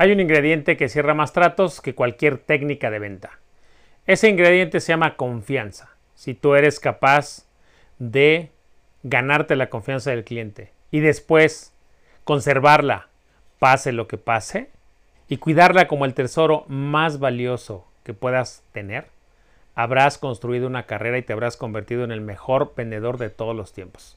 [0.00, 3.40] Hay un ingrediente que cierra más tratos que cualquier técnica de venta.
[4.06, 5.90] Ese ingrediente se llama confianza.
[6.14, 7.48] Si tú eres capaz
[7.98, 8.52] de
[9.02, 11.74] ganarte la confianza del cliente y después
[12.22, 13.08] conservarla,
[13.58, 14.70] pase lo que pase,
[15.28, 19.08] y cuidarla como el tesoro más valioso que puedas tener,
[19.74, 23.72] habrás construido una carrera y te habrás convertido en el mejor vendedor de todos los
[23.72, 24.16] tiempos.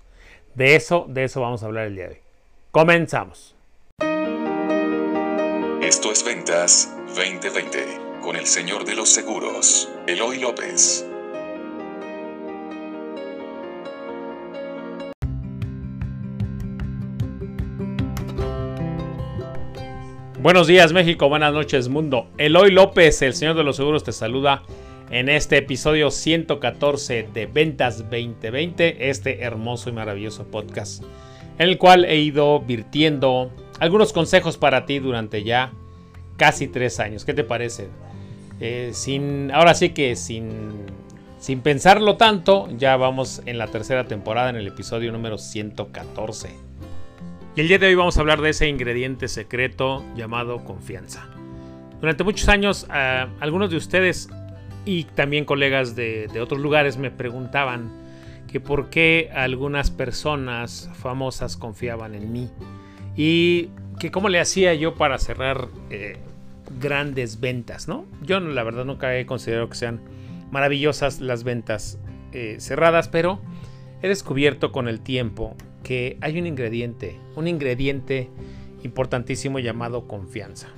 [0.54, 2.21] De eso, de eso vamos a hablar el día de hoy.
[2.70, 3.55] Comenzamos.
[6.02, 7.78] Esto es Ventas 2020
[8.23, 11.05] con el señor de los seguros, Eloy López.
[20.40, 22.31] Buenos días México, buenas noches mundo.
[22.40, 24.64] Eloy López, el señor de los seguros, te saluda
[25.12, 31.04] en este episodio 114 de Ventas 2020, este hermoso y maravilloso podcast,
[31.59, 35.73] en el cual he ido virtiendo algunos consejos para ti durante ya
[36.41, 37.23] casi tres años.
[37.23, 37.90] ¿Qué te parece?
[38.59, 40.72] Eh, sin, ahora sí que sin,
[41.38, 46.50] sin pensarlo tanto, ya vamos en la tercera temporada, en el episodio número 114.
[47.56, 51.28] Y el día de hoy vamos a hablar de ese ingrediente secreto llamado confianza.
[52.00, 54.28] Durante muchos años, eh, algunos de ustedes
[54.84, 57.92] y también colegas de, otros lugares me preguntaban
[58.47, 62.50] que por qué algunas personas famosas confiaban en mí
[63.16, 63.69] y
[64.00, 66.17] que cómo le hacía yo para cerrar eh,
[66.80, 68.05] grandes ventas, ¿no?
[68.22, 70.02] Yo la verdad nunca he considerado que sean
[70.52, 72.00] maravillosas las ventas
[72.33, 73.41] eh, cerradas, pero
[74.02, 78.30] he descubierto con el tiempo que hay un ingrediente, un ingrediente
[78.83, 80.69] importantísimo llamado confianza.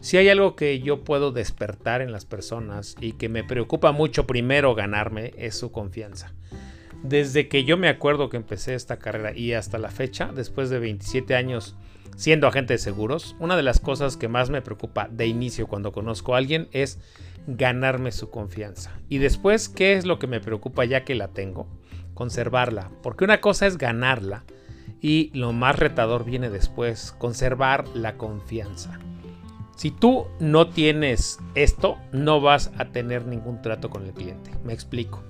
[0.00, 4.26] Si hay algo que yo puedo despertar en las personas y que me preocupa mucho
[4.26, 6.32] primero ganarme es su confianza.
[7.02, 10.78] Desde que yo me acuerdo que empecé esta carrera y hasta la fecha, después de
[10.78, 11.76] 27 años
[12.16, 15.92] siendo agente de seguros, una de las cosas que más me preocupa de inicio cuando
[15.92, 16.98] conozco a alguien es
[17.46, 18.92] ganarme su confianza.
[19.08, 21.66] Y después, ¿qué es lo que me preocupa ya que la tengo?
[22.14, 22.90] Conservarla.
[23.02, 24.44] Porque una cosa es ganarla
[25.00, 28.98] y lo más retador viene después, conservar la confianza.
[29.76, 34.50] Si tú no tienes esto, no vas a tener ningún trato con el cliente.
[34.64, 35.22] Me explico.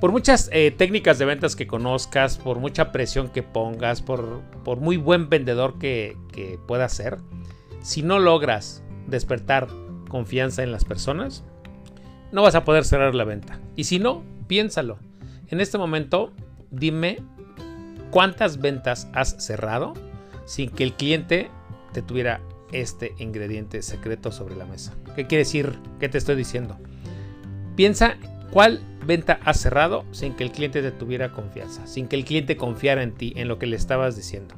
[0.00, 4.78] Por muchas eh, técnicas de ventas que conozcas, por mucha presión que pongas, por, por
[4.78, 7.18] muy buen vendedor que, que puedas ser,
[7.80, 9.68] si no logras despertar
[10.08, 11.44] confianza en las personas,
[12.30, 13.58] no vas a poder cerrar la venta.
[13.74, 14.98] Y si no, piénsalo.
[15.48, 16.32] En este momento,
[16.70, 17.18] dime
[18.10, 19.94] cuántas ventas has cerrado
[20.44, 21.50] sin que el cliente
[21.92, 22.40] te tuviera
[22.72, 24.94] este ingrediente secreto sobre la mesa.
[25.14, 25.78] ¿Qué quiere decir?
[26.00, 26.76] ¿Qué te estoy diciendo?
[27.76, 28.16] Piensa
[28.50, 32.56] cuál venta has cerrado sin que el cliente te tuviera confianza, sin que el cliente
[32.56, 34.54] confiara en ti, en lo que le estabas diciendo.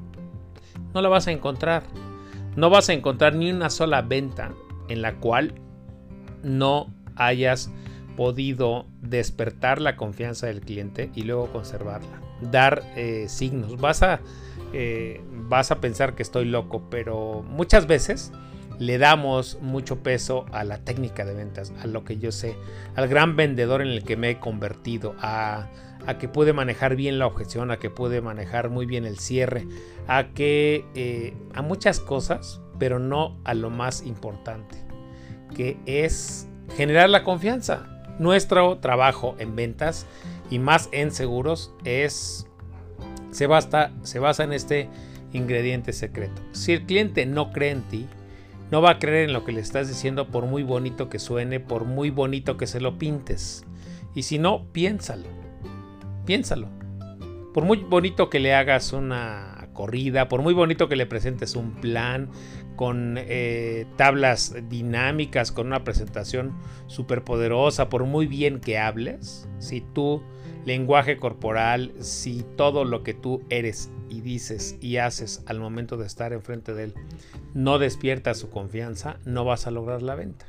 [0.94, 1.82] No la vas a encontrar.
[2.56, 4.52] No vas a encontrar ni una sola venta
[4.88, 5.54] en la cual
[6.42, 7.70] no hayas
[8.16, 12.20] podido despertar la confianza del cliente y luego conservarla.
[12.40, 13.76] Dar eh, signos.
[13.80, 14.20] Vas a,
[14.72, 18.32] eh, vas a pensar que estoy loco, pero muchas veces
[18.78, 22.56] le damos mucho peso a la técnica de ventas, a lo que yo sé,
[22.94, 25.68] al gran vendedor en el que me he convertido, a,
[26.18, 29.66] que puede manejar bien la objeción, a que puede manejar muy bien el cierre,
[30.06, 34.78] a que eh, a muchas cosas, pero no a lo más importante,
[35.54, 37.86] que es generar la confianza.
[38.18, 40.06] Nuestro trabajo en ventas
[40.50, 42.46] y más en seguros es
[43.30, 43.48] se,
[44.02, 44.88] se basa en este
[45.32, 46.40] ingrediente secreto.
[46.52, 48.08] Si el cliente no cree en ti,
[48.70, 51.60] no va a creer en lo que le estás diciendo por muy bonito que suene,
[51.60, 53.64] por muy bonito que se lo pintes.
[54.14, 55.28] Y si no, piénsalo.
[56.26, 56.68] Piénsalo.
[57.54, 61.80] Por muy bonito que le hagas una corrida, por muy bonito que le presentes un
[61.80, 62.30] plan
[62.76, 66.56] con eh, tablas dinámicas, con una presentación
[66.86, 70.22] súper poderosa, por muy bien que hables, si tu
[70.68, 76.06] lenguaje corporal, si todo lo que tú eres y dices y haces al momento de
[76.06, 76.94] estar enfrente de él
[77.54, 80.46] no despierta su confianza, no vas a lograr la venta.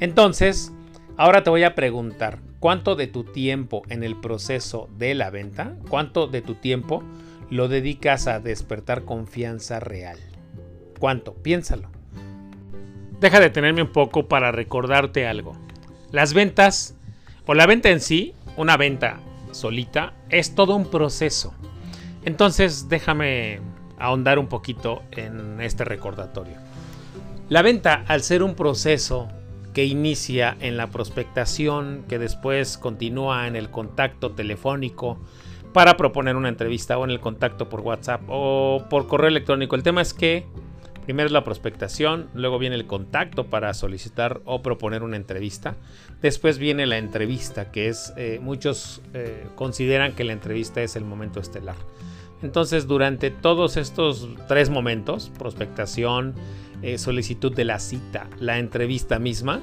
[0.00, 0.72] Entonces,
[1.16, 5.76] ahora te voy a preguntar, ¿cuánto de tu tiempo en el proceso de la venta,
[5.88, 7.02] cuánto de tu tiempo
[7.50, 10.18] lo dedicas a despertar confianza real?
[10.98, 11.34] ¿Cuánto?
[11.34, 11.88] Piénsalo.
[13.20, 15.56] Deja de tenerme un poco para recordarte algo.
[16.10, 16.96] Las ventas,
[17.46, 19.18] o la venta en sí, una venta
[19.52, 21.54] solita, es todo un proceso.
[22.24, 23.60] Entonces déjame
[23.98, 26.56] ahondar un poquito en este recordatorio.
[27.48, 29.28] La venta, al ser un proceso
[29.74, 35.18] que inicia en la prospectación, que después continúa en el contacto telefónico
[35.72, 39.76] para proponer una entrevista o en el contacto por WhatsApp o por correo electrónico.
[39.76, 40.46] El tema es que
[41.10, 45.74] Primero es la prospectación, luego viene el contacto para solicitar o proponer una entrevista.
[46.22, 51.04] Después viene la entrevista, que es, eh, muchos eh, consideran que la entrevista es el
[51.04, 51.74] momento estelar.
[52.44, 56.36] Entonces, durante todos estos tres momentos, prospectación,
[56.80, 59.58] eh, solicitud de la cita, la entrevista misma,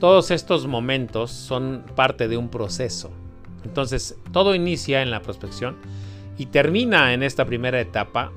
[0.00, 3.10] todos estos momentos son parte de un proceso.
[3.66, 5.76] Entonces, todo inicia en la prospección
[6.38, 8.32] y termina en esta primera etapa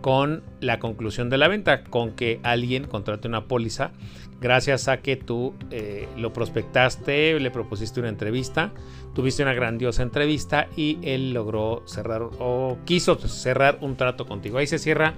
[0.00, 3.92] con la conclusión de la venta, con que alguien contrate una póliza
[4.40, 8.72] gracias a que tú eh, lo prospectaste, le propusiste una entrevista,
[9.14, 14.58] tuviste una grandiosa entrevista y él logró cerrar o quiso cerrar un trato contigo.
[14.58, 15.14] Ahí se cierra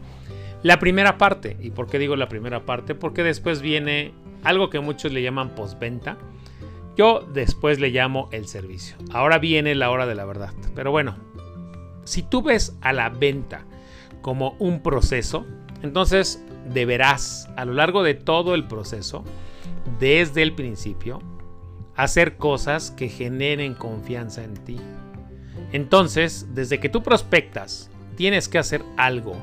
[0.62, 1.56] la primera parte.
[1.60, 2.94] ¿Y por qué digo la primera parte?
[2.94, 4.12] Porque después viene
[4.42, 6.18] algo que muchos le llaman postventa.
[6.96, 8.96] Yo después le llamo el servicio.
[9.12, 10.52] Ahora viene la hora de la verdad.
[10.74, 11.16] Pero bueno,
[12.04, 13.64] si tú ves a la venta
[14.22, 15.44] como un proceso,
[15.82, 16.42] entonces
[16.72, 19.24] deberás a lo largo de todo el proceso,
[19.98, 21.20] desde el principio,
[21.96, 24.78] hacer cosas que generen confianza en ti.
[25.72, 29.36] Entonces, desde que tú prospectas, tienes que hacer algo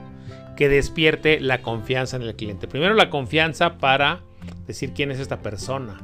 [0.55, 2.67] que despierte la confianza en el cliente.
[2.67, 4.21] Primero la confianza para
[4.67, 5.97] decir quién es esta persona,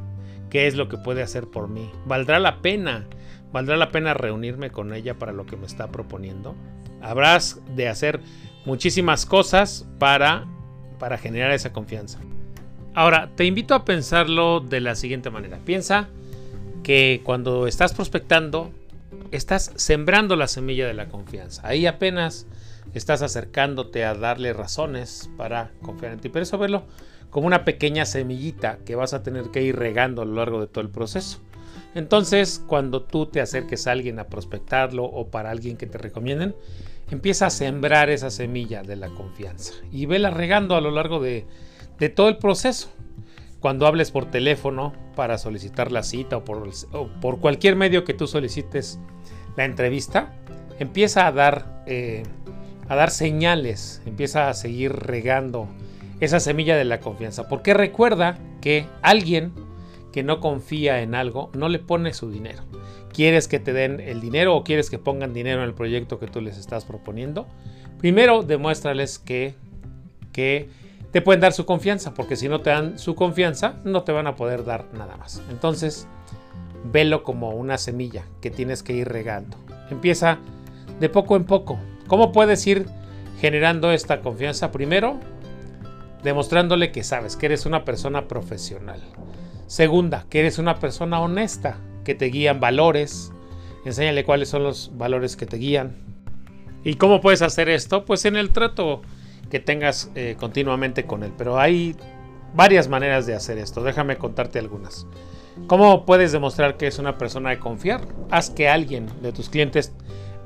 [0.49, 1.89] qué es lo que puede hacer por mí.
[2.05, 3.07] ¿Valdrá la pena?
[3.51, 6.55] ¿Valdrá la pena reunirme con ella para lo que me está proponiendo?
[7.01, 8.21] Habrás de hacer
[8.65, 10.45] muchísimas cosas para,
[10.99, 12.19] para generar esa confianza.
[12.93, 15.59] Ahora, te invito a pensarlo de la siguiente manera.
[15.63, 16.07] Piensa
[16.83, 18.71] que cuando estás prospectando,
[19.31, 21.67] estás sembrando la semilla de la confianza.
[21.67, 22.47] Ahí apenas
[22.93, 26.29] estás acercándote a darle razones para confiar en ti.
[26.29, 26.83] Pero eso verlo
[27.29, 30.67] como una pequeña semillita que vas a tener que ir regando a lo largo de
[30.67, 31.39] todo el proceso.
[31.93, 36.55] Entonces, cuando tú te acerques a alguien a prospectarlo o para alguien que te recomienden,
[37.09, 41.45] empieza a sembrar esa semilla de la confianza y vela regando a lo largo de,
[42.15, 42.89] todo el proceso.
[43.59, 48.99] Cuando hables por teléfono para solicitar la cita o por, cualquier medio que tú solicites
[49.57, 50.33] la entrevista,
[50.77, 52.23] empieza a eh,
[52.87, 55.67] a dar señales, empieza a seguir regando
[56.19, 57.47] esa semilla de la confianza.
[57.47, 59.53] Porque recuerda que alguien
[60.11, 62.63] que no confía en algo no le pone su dinero.
[63.15, 66.27] ¿Quieres que te den el dinero o quieres que pongan dinero en el proyecto que
[66.27, 67.47] tú les estás proponiendo?
[67.97, 69.55] Primero demuéstrales que,
[70.33, 70.67] que
[71.11, 74.27] te pueden dar su confianza, porque si no te dan su confianza, no te van
[74.27, 75.41] a poder dar nada más.
[75.49, 76.09] Entonces,
[76.91, 79.55] velo como una semilla que tienes que ir regando.
[79.89, 80.39] Empieza
[80.99, 81.79] de poco en poco.
[82.07, 82.85] ¿Cómo puedes ir
[83.39, 84.73] generando esta confianza?
[84.73, 85.21] Primero,
[86.21, 89.01] demostrándole que sabes que eres una persona profesional.
[89.67, 93.33] Segunda, que eres una persona honesta, que te guían valores.
[93.83, 95.97] Enséñale cuáles son los valores que te guían.
[96.85, 98.05] ¿Y cómo puedes hacer esto?
[98.05, 99.01] Pues en el trato
[99.49, 101.33] que tengas eh, continuamente con él.
[101.37, 101.95] Pero hay
[102.53, 103.83] varias maneras de hacer esto.
[103.83, 105.05] Déjame contarte algunas.
[105.67, 108.07] ¿Cómo puedes demostrar que es una persona de confiar?
[108.29, 109.93] Haz que alguien de tus clientes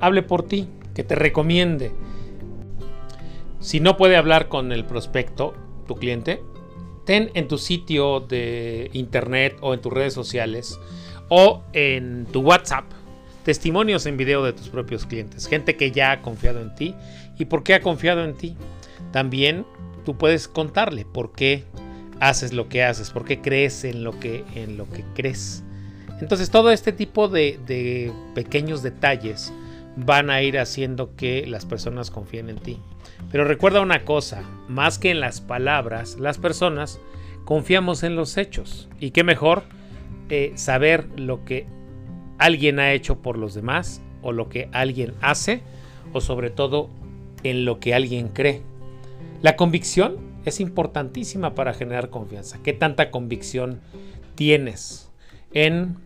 [0.00, 1.92] hable por ti, que te recomiende.
[3.58, 5.52] Si no puede hablar con el prospecto,
[5.86, 6.42] tu cliente,
[7.04, 10.80] ten en tu sitio de internet o en tus redes sociales
[11.30, 12.84] o en tu WhatsApp
[13.44, 16.94] testimonios en video de tus propios clientes, gente que ya ha confiado en ti
[17.38, 18.56] y por qué ha confiado en ti.
[19.12, 19.64] También
[20.04, 21.64] tú puedes contarle por qué
[22.20, 25.64] haces lo que haces, por qué crees en lo que, en lo que crees.
[26.20, 29.52] Entonces todo este tipo de, de pequeños detalles
[29.96, 32.78] van a ir haciendo que las personas confíen en ti.
[33.32, 37.00] Pero recuerda una cosa, más que en las palabras, las personas
[37.44, 38.88] confiamos en los hechos.
[38.98, 39.62] Y qué mejor
[40.30, 41.66] eh, saber lo que
[42.38, 45.62] alguien ha hecho por los demás o lo que alguien hace
[46.12, 46.88] o sobre todo
[47.42, 48.62] en lo que alguien cree.
[49.42, 52.60] La convicción es importantísima para generar confianza.
[52.62, 53.80] ¿Qué tanta convicción
[54.34, 55.10] tienes
[55.52, 55.96] en,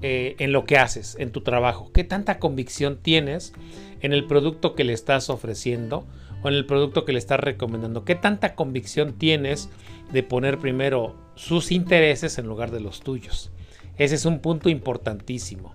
[0.00, 1.90] eh, en lo que haces, en tu trabajo?
[1.92, 3.52] ¿Qué tanta convicción tienes
[4.00, 6.06] en el producto que le estás ofreciendo
[6.42, 8.04] o en el producto que le estás recomendando?
[8.04, 9.70] ¿Qué tanta convicción tienes
[10.12, 13.50] de poner primero sus intereses en lugar de los tuyos?
[13.98, 15.74] Ese es un punto importantísimo.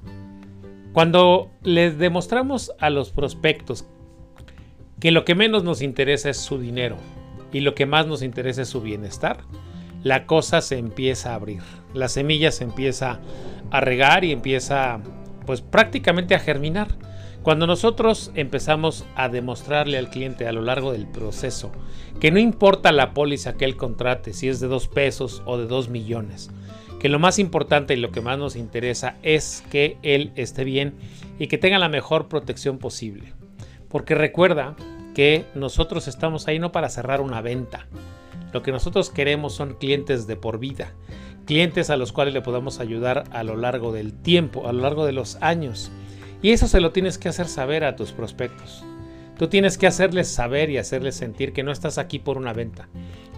[0.93, 3.85] Cuando les demostramos a los prospectos
[4.99, 6.97] que lo que menos nos interesa es su dinero
[7.51, 9.37] y lo que más nos interesa es su bienestar,
[10.03, 11.61] la cosa se empieza a abrir.
[11.93, 13.19] La semilla se empieza
[13.69, 14.99] a regar y empieza
[15.45, 16.87] pues prácticamente a germinar.
[17.43, 21.71] Cuando nosotros empezamos a demostrarle al cliente a lo largo del proceso
[22.19, 25.67] que no importa la póliza que él contrate, si es de dos pesos o de
[25.67, 26.49] dos millones,
[26.99, 30.95] que lo más importante y lo que más nos interesa es que él esté bien
[31.39, 33.33] y que tenga la mejor protección posible.
[33.89, 34.75] Porque recuerda
[35.13, 37.87] que nosotros estamos ahí no para cerrar una venta.
[38.51, 40.93] Lo que nosotros queremos son clientes de por vida,
[41.45, 45.05] clientes a los cuales le podamos ayudar a lo largo del tiempo, a lo largo
[45.05, 45.91] de los años.
[46.41, 48.83] Y eso se lo tienes que hacer saber a tus prospectos.
[49.37, 52.89] Tú tienes que hacerles saber y hacerles sentir que no estás aquí por una venta.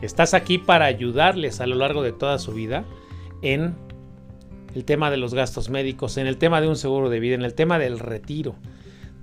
[0.01, 2.85] Estás aquí para ayudarles a lo largo de toda su vida
[3.41, 3.75] en
[4.75, 7.43] el tema de los gastos médicos, en el tema de un seguro de vida, en
[7.43, 8.55] el tema del retiro.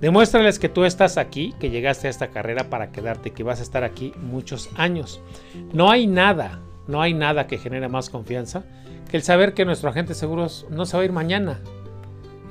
[0.00, 3.62] Demuéstrales que tú estás aquí, que llegaste a esta carrera para quedarte, que vas a
[3.62, 5.20] estar aquí muchos años.
[5.72, 8.64] No hay nada, no hay nada que genere más confianza
[9.10, 11.60] que el saber que nuestro agente de seguros no se va a ir mañana.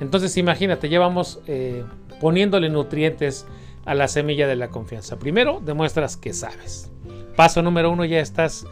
[0.00, 1.84] Entonces imagínate, llevamos eh,
[2.20, 3.46] poniéndole nutrientes
[3.84, 5.18] a la semilla de la confianza.
[5.18, 6.90] Primero, demuestras que sabes.
[7.36, 8.66] Paso número uno, ya estás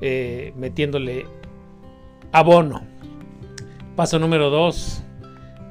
[0.00, 1.26] eh, metiéndole
[2.32, 2.82] abono.
[3.96, 5.02] Paso número dos,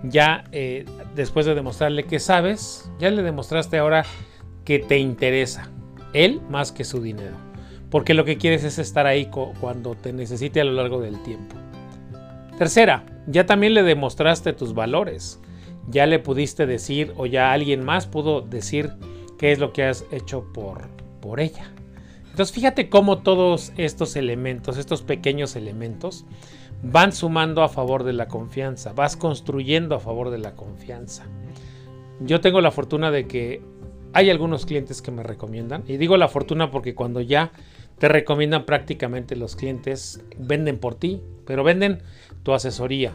[0.03, 0.85] ya eh,
[1.15, 4.05] después de demostrarle que sabes, ya le demostraste ahora
[4.65, 5.69] que te interesa
[6.13, 7.35] él más que su dinero.
[7.89, 11.55] Porque lo que quieres es estar ahí cuando te necesite a lo largo del tiempo.
[12.57, 15.39] Tercera, ya también le demostraste tus valores.
[15.87, 18.91] Ya le pudiste decir o ya alguien más pudo decir
[19.39, 20.87] qué es lo que has hecho por,
[21.19, 21.71] por ella.
[22.39, 26.24] Entonces fíjate cómo todos estos elementos, estos pequeños elementos,
[26.81, 31.25] van sumando a favor de la confianza, vas construyendo a favor de la confianza.
[32.22, 33.62] Yo tengo la fortuna de que
[34.13, 37.51] hay algunos clientes que me recomiendan, y digo la fortuna porque cuando ya
[37.98, 42.03] te recomiendan prácticamente los clientes, venden por ti, pero venden
[42.43, 43.12] tu asesoría.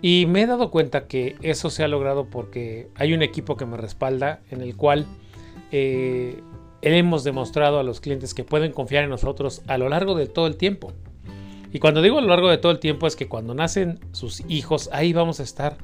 [0.00, 3.66] Y me he dado cuenta que eso se ha logrado porque hay un equipo que
[3.66, 5.04] me respalda en el cual
[5.70, 6.42] eh,
[6.82, 10.46] hemos demostrado a los clientes que pueden confiar en nosotros a lo largo de todo
[10.46, 10.92] el tiempo.
[11.72, 14.42] Y cuando digo a lo largo de todo el tiempo es que cuando nacen sus
[14.48, 15.78] hijos, ahí vamos a estar.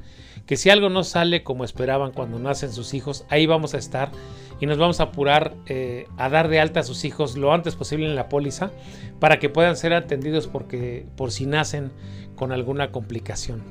[0.45, 4.11] Que si algo no sale como esperaban cuando nacen sus hijos, ahí vamos a estar.
[4.59, 7.75] Y nos vamos a apurar eh, a dar de alta a sus hijos lo antes
[7.75, 8.71] posible en la póliza
[9.19, 11.91] para que puedan ser atendidos porque, por si nacen
[12.35, 13.63] con alguna complicación.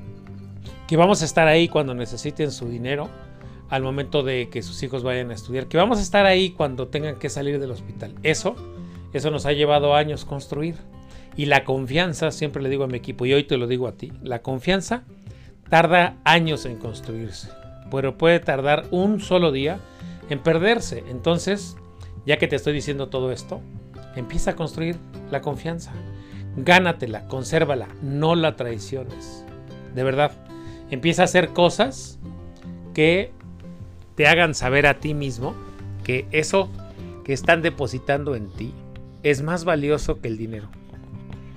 [0.88, 3.10] Que vamos a estar ahí cuando necesiten su dinero
[3.68, 5.66] al momento de que sus hijos vayan a estudiar.
[5.66, 8.14] Que vamos a estar ahí cuando tengan que salir del hospital.
[8.22, 8.56] Eso,
[9.12, 10.76] eso nos ha llevado años construir.
[11.36, 13.92] Y la confianza, siempre le digo a mi equipo, y hoy te lo digo a
[13.92, 15.04] ti, la confianza
[15.68, 17.48] tarda años en construirse,
[17.90, 19.78] pero puede tardar un solo día
[20.30, 21.04] en perderse.
[21.08, 21.76] Entonces,
[22.26, 23.60] ya que te estoy diciendo todo esto,
[24.16, 24.96] empieza a construir
[25.30, 25.92] la confianza.
[26.56, 29.44] Gánatela, consérvala, no la traiciones.
[29.94, 30.32] De verdad,
[30.90, 32.18] empieza a hacer cosas
[32.94, 33.32] que
[34.18, 35.54] te hagan saber a ti mismo
[36.02, 36.68] que eso
[37.24, 38.74] que están depositando en ti
[39.22, 40.68] es más valioso que el dinero.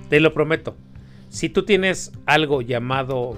[0.08, 0.76] Te lo prometo.
[1.28, 3.36] Si tú tienes algo llamado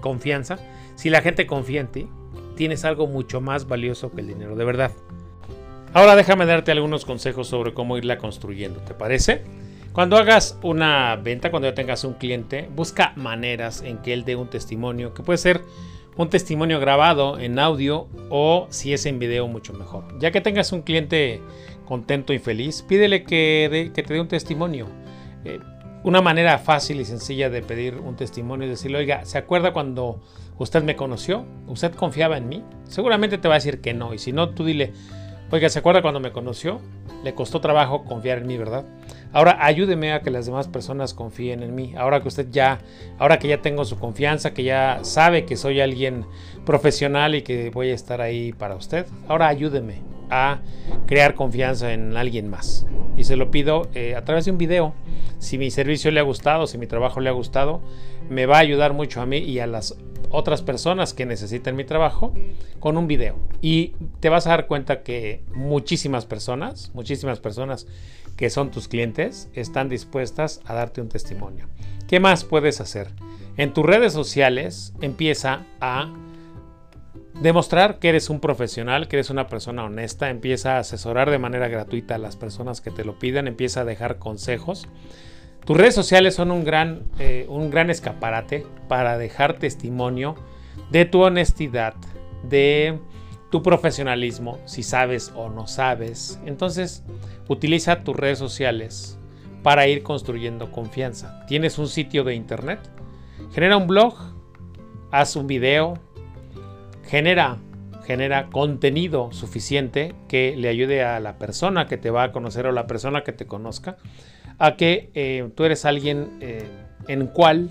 [0.00, 0.58] confianza,
[0.94, 2.08] si la gente confía en ti,
[2.56, 4.92] tienes algo mucho más valioso que el dinero, de verdad.
[5.92, 9.42] Ahora déjame darte algunos consejos sobre cómo irla construyendo, ¿te parece?
[9.92, 14.36] Cuando hagas una venta, cuando ya tengas un cliente, busca maneras en que él dé
[14.36, 15.60] un testimonio, que puede ser
[16.18, 20.18] un testimonio grabado en audio o si es en video mucho mejor.
[20.18, 21.40] Ya que tengas un cliente
[21.86, 24.88] contento y feliz, pídele que, te dé un testimonio.
[25.44, 25.60] Eh,
[26.02, 30.20] una manera fácil y sencilla de pedir un testimonio es decirle, oiga, ¿se acuerda cuando
[30.58, 31.46] usted me conoció?
[31.68, 32.64] ¿Usted confiaba en mí?
[32.84, 34.12] Seguramente te va a decir que no.
[34.12, 34.92] Y si no, tú dile,
[35.52, 36.80] oiga, ¿se acuerda cuando me conoció?
[37.24, 38.84] Le costó trabajo confiar en mí, ¿verdad?
[39.32, 41.94] Ahora ayúdeme a que las demás personas confíen en mí.
[41.96, 42.78] Ahora que usted ya,
[43.18, 46.24] ahora que ya tengo su confianza, que ya sabe que soy alguien
[46.64, 50.60] profesional y que voy a estar ahí para usted, ahora ayúdeme a
[51.06, 52.86] crear confianza en alguien más.
[53.16, 54.94] Y se lo pido eh, a través de un video.
[55.38, 57.80] Si mi servicio le ha gustado, si mi trabajo le ha gustado,
[58.28, 59.96] me va a ayudar mucho a mí y a las
[60.30, 62.34] otras personas que necesiten mi trabajo
[62.80, 63.36] con un video.
[63.60, 67.86] Y te vas a dar cuenta que muchísimas personas, muchísimas personas
[68.36, 71.68] que son tus clientes, están dispuestas a darte un testimonio.
[72.06, 73.08] ¿Qué más puedes hacer?
[73.56, 76.12] En tus redes sociales empieza a
[77.40, 81.68] demostrar que eres un profesional, que eres una persona honesta, empieza a asesorar de manera
[81.68, 84.88] gratuita a las personas que te lo pidan, empieza a dejar consejos.
[85.64, 90.34] Tus redes sociales son un gran, eh, un gran escaparate para dejar testimonio
[90.90, 91.94] de tu honestidad,
[92.42, 92.98] de
[93.50, 96.40] tu profesionalismo, si sabes o no sabes.
[96.46, 97.02] Entonces,
[97.48, 99.18] utiliza tus redes sociales
[99.62, 101.44] para ir construyendo confianza.
[101.46, 102.80] ¿Tienes un sitio de internet?
[103.52, 104.14] Genera un blog,
[105.10, 105.98] haz un video,
[107.06, 107.58] genera,
[108.06, 112.72] genera contenido suficiente que le ayude a la persona que te va a conocer o
[112.72, 113.96] la persona que te conozca
[114.58, 116.68] a que eh, tú eres alguien eh,
[117.06, 117.70] en cual,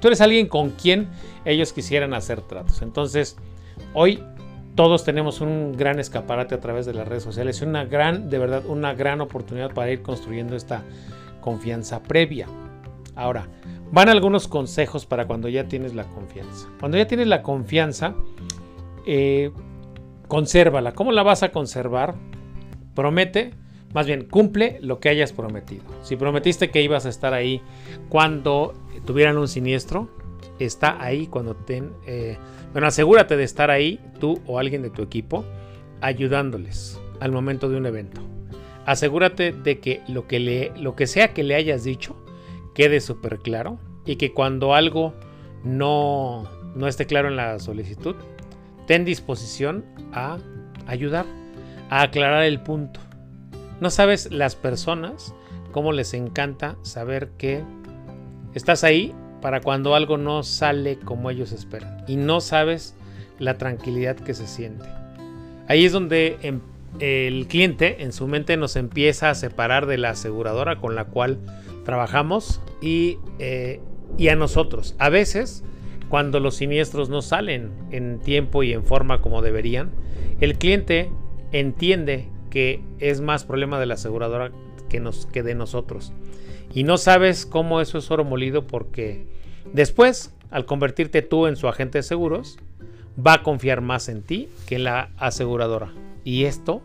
[0.00, 1.08] tú eres alguien con quien
[1.44, 2.82] ellos quisieran hacer tratos.
[2.82, 3.36] Entonces,
[3.94, 4.22] hoy
[4.74, 7.56] todos tenemos un gran escaparate a través de las redes sociales.
[7.56, 10.82] Es una gran, de verdad, una gran oportunidad para ir construyendo esta
[11.40, 12.46] confianza previa.
[13.14, 13.48] Ahora,
[13.90, 16.68] van algunos consejos para cuando ya tienes la confianza.
[16.80, 18.14] Cuando ya tienes la confianza,
[19.06, 19.50] eh,
[20.28, 20.92] consérvala.
[20.92, 22.14] ¿Cómo la vas a conservar?
[22.94, 23.52] Promete,
[23.94, 25.84] más bien, cumple lo que hayas prometido.
[26.02, 27.60] Si prometiste que ibas a estar ahí
[28.08, 30.08] cuando tuvieran un siniestro,
[30.58, 31.92] está ahí cuando ten...
[32.06, 32.38] Eh,
[32.72, 35.44] bueno, asegúrate de estar ahí, tú o alguien de tu equipo,
[36.00, 38.22] ayudándoles al momento de un evento.
[38.86, 42.16] Asegúrate de que lo que, le, lo que sea que le hayas dicho
[42.74, 45.14] quede súper claro y que cuando algo
[45.62, 48.16] no, no esté claro en la solicitud,
[48.86, 50.38] ten disposición a
[50.86, 51.26] ayudar,
[51.90, 53.00] a aclarar el punto.
[53.82, 55.34] No sabes las personas
[55.72, 57.64] cómo les encanta saber que
[58.54, 62.94] estás ahí para cuando algo no sale como ellos esperan y no sabes
[63.40, 64.84] la tranquilidad que se siente.
[65.66, 66.60] Ahí es donde em,
[67.00, 71.40] el cliente en su mente nos empieza a separar de la aseguradora con la cual
[71.84, 73.80] trabajamos y, eh,
[74.16, 74.94] y a nosotros.
[75.00, 75.64] A veces,
[76.08, 79.90] cuando los siniestros no salen en tiempo y en forma como deberían,
[80.40, 81.10] el cliente
[81.50, 84.52] entiende que es más problema de la aseguradora
[84.90, 86.12] que, nos, que de nosotros.
[86.74, 89.26] Y no sabes cómo eso es oro molido porque
[89.72, 92.58] después, al convertirte tú en su agente de seguros,
[93.18, 95.94] va a confiar más en ti que en la aseguradora.
[96.24, 96.82] Y esto,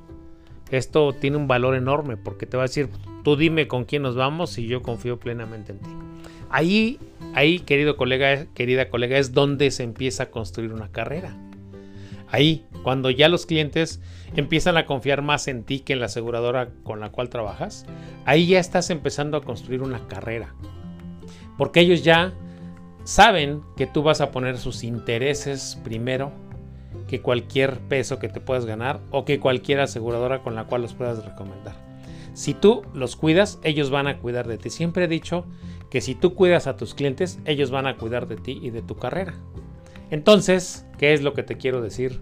[0.72, 2.88] esto tiene un valor enorme porque te va a decir,
[3.26, 5.90] tú dime con quién nos vamos y yo confío plenamente en ti.
[6.50, 6.98] Ahí,
[7.34, 11.36] ahí, querido colega, querida colega, es donde se empieza a construir una carrera.
[12.30, 14.00] Ahí, cuando ya los clientes
[14.36, 17.86] empiezan a confiar más en ti que en la aseguradora con la cual trabajas,
[18.26, 20.54] ahí ya estás empezando a construir una carrera.
[21.58, 22.34] Porque ellos ya
[23.04, 26.32] saben que tú vas a poner sus intereses primero
[27.08, 30.94] que cualquier peso que te puedas ganar o que cualquier aseguradora con la cual los
[30.94, 31.76] puedas recomendar.
[32.34, 34.70] Si tú los cuidas, ellos van a cuidar de ti.
[34.70, 35.46] Siempre he dicho
[35.90, 38.82] que si tú cuidas a tus clientes, ellos van a cuidar de ti y de
[38.82, 39.34] tu carrera.
[40.12, 42.22] Entonces, ¿qué es lo que te quiero decir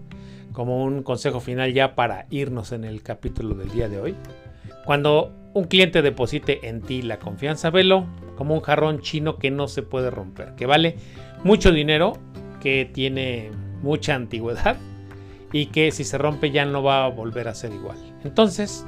[0.56, 4.14] como un consejo final ya para irnos en el capítulo del día de hoy?
[4.86, 9.68] Cuando un cliente deposite en ti la confianza, velo como un jarrón chino que no
[9.68, 10.96] se puede romper, que vale
[11.44, 12.14] mucho dinero,
[12.58, 13.50] que tiene
[13.82, 14.78] mucha antigüedad
[15.52, 17.98] y que si se rompe ya no va a volver a ser igual.
[18.24, 18.86] Entonces,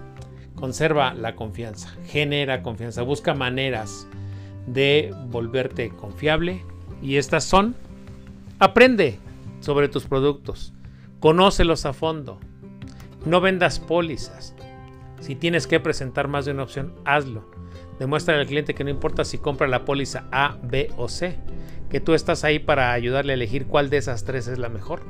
[0.55, 4.09] conserva la confianza, genera confianza, busca maneras
[4.67, 6.65] de volverte confiable
[7.03, 7.77] y estas son
[8.61, 9.21] Aprende
[9.61, 10.73] sobre tus productos,
[11.21, 12.39] conócelos a fondo,
[13.25, 14.55] no vendas pólizas.
[15.21, 17.51] Si tienes que presentar más de una opción, hazlo.
[17.99, 21.37] Demuestra al cliente que no importa si compra la póliza A, B o C,
[21.91, 25.03] que tú estás ahí para ayudarle a elegir cuál de esas tres es la mejor.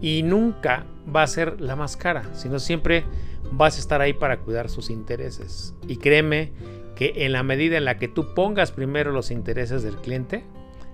[0.00, 3.04] Y nunca va a ser la más cara, sino siempre
[3.52, 5.74] vas a estar ahí para cuidar sus intereses.
[5.86, 6.52] Y créeme
[6.96, 10.44] que en la medida en la que tú pongas primero los intereses del cliente,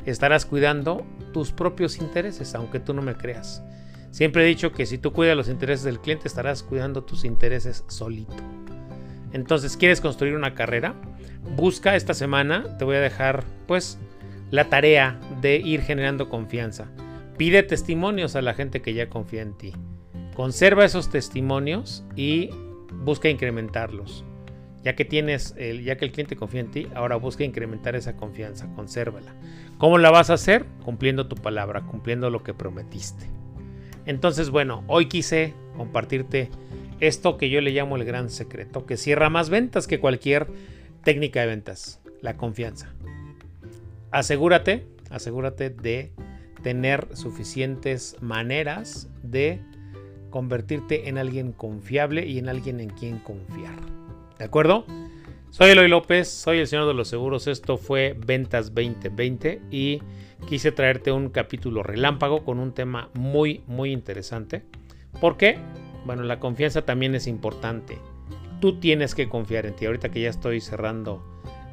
[0.04, 3.62] estarás cuidando tus propios intereses, aunque tú no me creas.
[4.10, 7.84] Siempre he dicho que si tú cuidas los intereses del cliente, estarás cuidando tus intereses
[7.88, 8.34] solito.
[9.32, 10.94] Entonces, ¿quieres construir una carrera?
[11.56, 13.98] Busca esta semana, te voy a dejar pues
[14.50, 16.86] la tarea de ir generando confianza.
[17.36, 19.72] Pide testimonios a la gente que ya confía en ti.
[20.34, 22.50] Conserva esos testimonios y
[22.92, 24.24] busca incrementarlos.
[24.82, 28.16] Ya que tienes, el, ya que el cliente confía en ti, ahora busca incrementar esa
[28.16, 29.34] confianza, consérvala.
[29.76, 30.64] ¿Cómo la vas a hacer?
[30.84, 33.28] Cumpliendo tu palabra, cumpliendo lo que prometiste.
[34.08, 36.48] Entonces, bueno, hoy quise compartirte
[36.98, 40.46] esto que yo le llamo el gran secreto, que cierra más ventas que cualquier
[41.04, 42.90] técnica de ventas, la confianza.
[44.10, 46.10] Asegúrate, asegúrate de
[46.62, 49.60] tener suficientes maneras de
[50.30, 53.76] convertirte en alguien confiable y en alguien en quien confiar.
[54.38, 54.86] ¿De acuerdo?
[55.50, 57.46] Soy Eloy López, soy el señor de los seguros.
[57.46, 60.00] Esto fue Ventas 2020 y
[60.46, 64.62] quise traerte un capítulo relámpago con un tema muy, muy interesante.
[65.20, 65.58] ¿Por qué?
[66.04, 67.98] Bueno, la confianza también es importante.
[68.60, 69.86] Tú tienes que confiar en ti.
[69.86, 71.22] Ahorita que ya estoy cerrando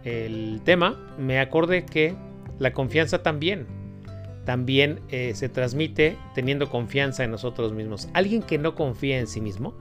[0.03, 2.15] el tema, me acordé que
[2.59, 3.67] la confianza también,
[4.45, 8.09] también eh, se transmite teniendo confianza en nosotros mismos.
[8.13, 9.73] Alguien que no confía en sí mismo,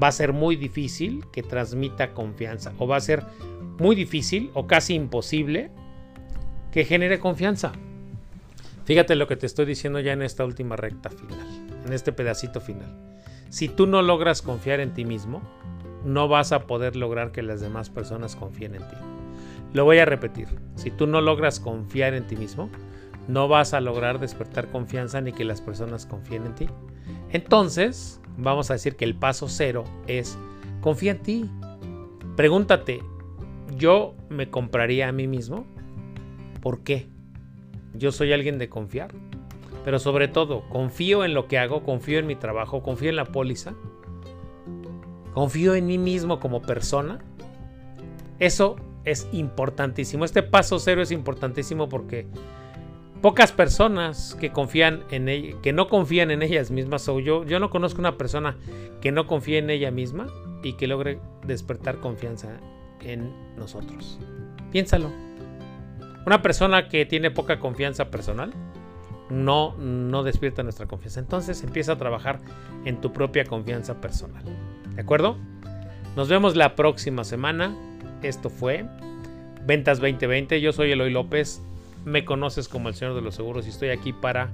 [0.00, 3.24] va a ser muy difícil que transmita confianza o va a ser
[3.78, 5.70] muy difícil o casi imposible
[6.70, 7.72] que genere confianza.
[8.84, 11.46] Fíjate lo que te estoy diciendo ya en esta última recta final,
[11.84, 12.96] en este pedacito final.
[13.48, 15.42] Si tú no logras confiar en ti mismo,
[16.04, 18.96] no vas a poder lograr que las demás personas confíen en ti.
[19.72, 20.48] Lo voy a repetir.
[20.74, 22.70] Si tú no logras confiar en ti mismo,
[23.28, 26.66] no vas a lograr despertar confianza ni que las personas confíen en ti.
[27.30, 30.36] Entonces, vamos a decir que el paso cero es
[30.80, 31.50] confía en ti.
[32.36, 33.00] Pregúntate,
[33.76, 35.66] ¿yo me compraría a mí mismo?
[36.60, 37.11] ¿Por qué?
[37.94, 39.12] ¿Yo soy alguien de confiar?
[39.84, 43.24] Pero sobre todo, confío en lo que hago, confío en mi trabajo, confío en la
[43.24, 43.74] póliza,
[45.34, 47.18] confío en mí mismo como persona.
[48.38, 50.24] Eso es importantísimo.
[50.24, 52.26] Este paso cero es importantísimo porque
[53.20, 57.70] pocas personas que confían en que no confían en ellas mismas, o yo, yo no
[57.70, 58.56] conozco una persona
[59.00, 60.26] que no confíe en ella misma
[60.62, 62.60] y que logre despertar confianza
[63.00, 64.18] en nosotros.
[64.70, 65.31] Piénsalo.
[66.26, 68.52] Una persona que tiene poca confianza personal
[69.30, 71.20] no, no despierta nuestra confianza.
[71.20, 72.40] Entonces empieza a trabajar
[72.84, 74.44] en tu propia confianza personal.
[74.94, 75.36] ¿De acuerdo?
[76.16, 77.74] Nos vemos la próxima semana.
[78.22, 78.84] Esto fue
[79.64, 80.60] Ventas 2020.
[80.60, 81.62] Yo soy Eloy López.
[82.04, 84.50] Me conoces como el Señor de los Seguros y estoy aquí para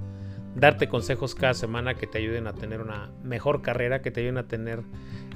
[0.55, 4.37] darte consejos cada semana que te ayuden a tener una mejor carrera, que te ayuden
[4.37, 4.81] a tener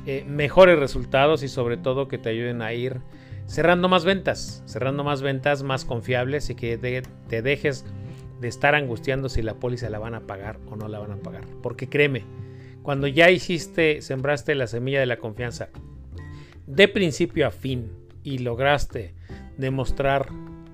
[0.05, 2.99] eh, mejores resultados y sobre todo que te ayuden a ir
[3.47, 7.85] cerrando más ventas, cerrando más ventas más confiables y que te dejes
[8.39, 11.17] de estar angustiando si la póliza la van a pagar o no la van a
[11.17, 11.45] pagar.
[11.61, 12.23] Porque créeme,
[12.81, 15.69] cuando ya hiciste, sembraste la semilla de la confianza
[16.67, 17.91] de principio a fin
[18.23, 19.13] y lograste
[19.57, 20.27] demostrar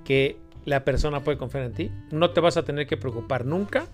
[0.03, 3.87] que la persona puede confiar en ti, no te vas a tener que preocupar nunca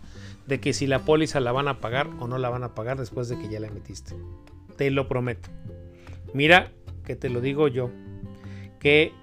[0.46, 2.98] de que si la póliza la van a pagar o no la van a pagar
[2.98, 4.16] después de que ya la emitiste.
[4.78, 5.50] Te lo prometo.
[6.34, 6.72] Mira
[7.06, 7.92] que te lo digo yo,
[8.86, 9.14] que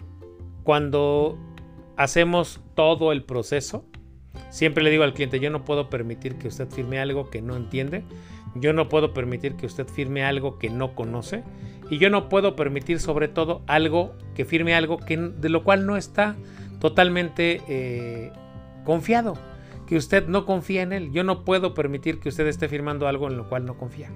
[0.64, 1.38] cuando
[1.96, 3.84] hacemos todo el proceso,
[4.50, 7.54] Siempre le digo al cliente, yo no puedo permitir que usted firme algo que no
[7.56, 8.02] entiende,
[8.54, 11.44] yo no puedo permitir que usted firme algo que no conoce
[11.90, 15.86] y yo no puedo permitir sobre todo algo que firme algo que, de lo cual
[15.86, 16.34] no está
[16.80, 18.32] totalmente eh,
[18.84, 19.34] confiado,
[19.86, 21.12] que usted no confía en él.
[21.12, 24.10] Yo no puedo permitir que usted esté firmando algo en lo cual no confía.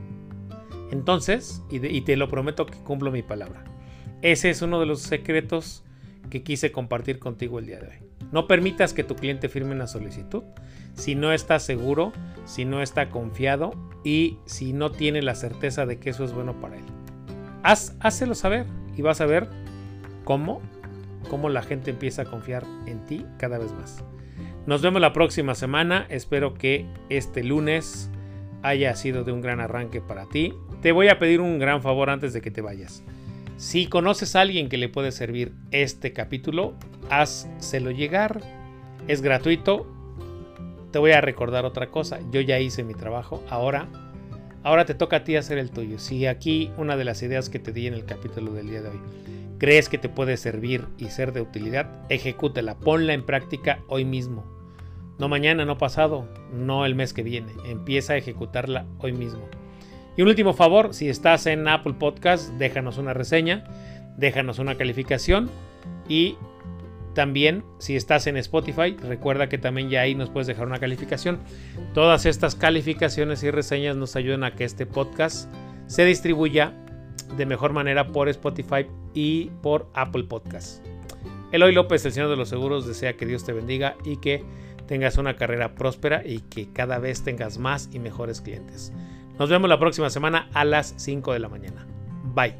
[0.90, 3.75] Entonces, y te lo prometo que cumplo mi palabra.
[4.22, 5.84] Ese es uno de los secretos
[6.30, 7.96] que quise compartir contigo el día de hoy.
[8.32, 10.42] No permitas que tu cliente firme una solicitud
[10.96, 12.12] si no está seguro,
[12.46, 16.58] si no está confiado y si no tiene la certeza de que eso es bueno
[16.60, 16.84] para él.
[17.62, 19.48] Haz, hácelo saber y vas a ver
[20.24, 20.62] cómo,
[21.28, 24.02] cómo la gente empieza a confiar en ti cada vez más.
[24.66, 26.06] Nos vemos la próxima semana.
[26.08, 28.10] Espero que este lunes
[28.62, 30.54] haya sido de un gran arranque para ti.
[30.80, 33.04] Te voy a pedir un gran favor antes de que te vayas.
[33.56, 36.74] Si conoces a alguien que le puede servir este capítulo,
[37.08, 38.42] hazlo llegar.
[39.08, 39.86] Es gratuito.
[40.90, 42.18] Te voy a recordar otra cosa.
[42.30, 43.42] Yo ya hice mi trabajo.
[43.48, 43.88] Ahora,
[44.62, 45.98] ahora te toca a ti hacer el tuyo.
[45.98, 48.90] Si aquí una de las ideas que te di en el capítulo del día de
[48.90, 49.00] hoy
[49.58, 54.44] crees que te puede servir y ser de utilidad, ejecútela, ponla en práctica hoy mismo.
[55.18, 57.52] No mañana, no pasado, no el mes que viene.
[57.64, 59.48] Empieza a ejecutarla hoy mismo.
[60.16, 63.64] Y un último favor, si estás en Apple Podcast, déjanos una reseña,
[64.16, 65.50] déjanos una calificación
[66.08, 66.36] y
[67.14, 71.40] también si estás en Spotify, recuerda que también ya ahí nos puedes dejar una calificación.
[71.94, 75.50] Todas estas calificaciones y reseñas nos ayudan a que este podcast
[75.86, 76.72] se distribuya
[77.36, 80.84] de mejor manera por Spotify y por Apple Podcast.
[81.52, 84.44] Eloy López, el Señor de los Seguros, desea que Dios te bendiga y que
[84.86, 88.92] tengas una carrera próspera y que cada vez tengas más y mejores clientes.
[89.38, 91.86] Nos vemos la próxima semana a las 5 de la mañana.
[92.34, 92.54] Bye.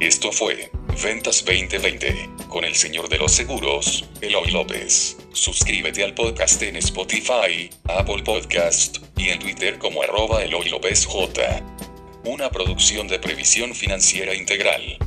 [0.00, 0.70] Esto fue
[1.02, 5.18] Ventas 2020 con el señor de los seguros, Eloy López.
[5.32, 11.62] Suscríbete al podcast en Spotify, Apple Podcast y en Twitter como arroba Eloy López J.
[12.24, 14.98] Una producción de previsión financiera integral.